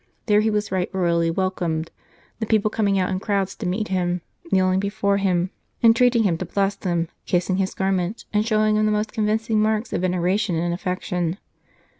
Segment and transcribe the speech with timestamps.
[0.25, 1.91] There he was right royally welcomed,
[2.39, 5.51] the people coming out in crowds to meet him, kneeling before him,
[5.83, 9.93] entreating him to bless them, kissing his garments, and showing him the most convincing marks
[9.93, 11.37] of veneration and affection.